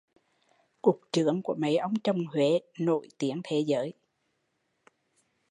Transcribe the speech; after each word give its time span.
Cục 0.81 1.01
chướng 1.11 1.41
của 1.43 1.55
mấy 1.59 1.77
ông 1.77 1.93
chồng 2.03 2.25
Huế 2.25 2.59
nổi 2.79 3.07
tiếng 3.17 3.41
thế 3.43 3.59
giới 3.67 3.93